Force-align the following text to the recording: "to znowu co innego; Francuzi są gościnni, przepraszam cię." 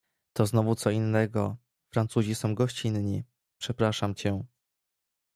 "to 0.33 0.45
znowu 0.45 0.75
co 0.75 0.89
innego; 0.89 1.57
Francuzi 1.91 2.35
są 2.35 2.55
gościnni, 2.55 3.23
przepraszam 3.57 4.15
cię." 4.15 4.43